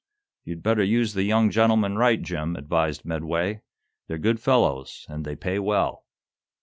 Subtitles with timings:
[0.43, 3.61] "You'd better use the young gentlemen right, Jim," advised Medway.
[4.07, 6.05] "They're good fellows, and they pay well."